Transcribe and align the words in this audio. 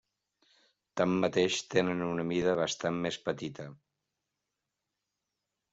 Tanmateix, 1.01 1.57
tenen 1.75 2.01
una 2.07 2.25
mida 2.31 2.57
bastant 2.63 2.99
més 3.05 3.21
petita. 3.29 3.69